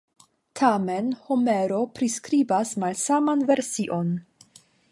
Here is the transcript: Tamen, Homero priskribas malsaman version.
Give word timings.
Tamen, 0.59 1.11
Homero 1.27 1.81
priskribas 1.99 2.73
malsaman 2.85 3.45
version. 3.51 4.11